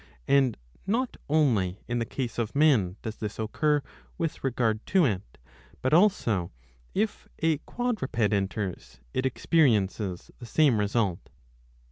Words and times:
And 0.27 0.57
not 0.87 1.15
only 1.29 1.79
in 1.87 1.99
the 1.99 2.05
case 2.07 2.39
of 2.39 2.55
men 2.55 2.95
does 3.03 3.17
this 3.17 3.37
occur 3.37 3.83
with 4.17 4.43
regard 4.43 4.83
to 4.87 5.05
it, 5.05 5.37
but 5.83 5.93
also, 5.93 6.51
if 6.95 7.27
a 7.37 7.59
quadruped 7.59 8.17
enters, 8.33 8.99
it 9.13 9.27
experiences 9.27 10.31
the 10.39 10.47
same 10.47 10.79
result. 10.79 11.29